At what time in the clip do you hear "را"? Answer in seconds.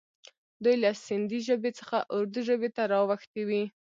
2.91-2.99